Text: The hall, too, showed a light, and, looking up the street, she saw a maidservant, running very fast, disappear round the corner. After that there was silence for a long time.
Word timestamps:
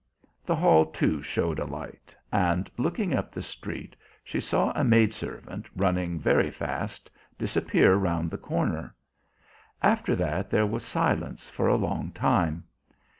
The 0.43 0.55
hall, 0.55 0.87
too, 0.87 1.21
showed 1.21 1.59
a 1.59 1.65
light, 1.65 2.15
and, 2.31 2.71
looking 2.75 3.13
up 3.13 3.31
the 3.31 3.43
street, 3.43 3.95
she 4.23 4.39
saw 4.39 4.71
a 4.71 4.83
maidservant, 4.83 5.67
running 5.75 6.19
very 6.19 6.49
fast, 6.49 7.11
disappear 7.37 7.93
round 7.93 8.31
the 8.31 8.39
corner. 8.39 8.95
After 9.79 10.15
that 10.15 10.49
there 10.49 10.65
was 10.65 10.81
silence 10.83 11.49
for 11.51 11.67
a 11.67 11.75
long 11.75 12.09
time. 12.13 12.63